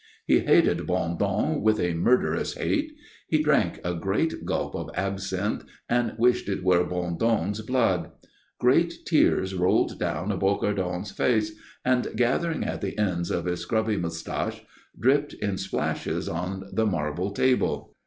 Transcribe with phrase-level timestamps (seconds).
[0.25, 2.91] He hated Bondon with a murderous hate.
[3.27, 8.09] He drank a great gulp of absinthe and wished it were Bondon's blood.
[8.59, 11.51] Great tears rolled down Bocardon's face,
[11.85, 14.63] and gathering at the ends of his scrubby moustache
[14.99, 17.95] dripped in splashes on the marble table.